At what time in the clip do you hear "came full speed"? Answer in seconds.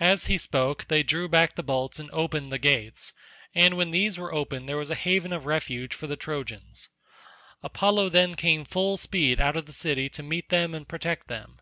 8.34-9.42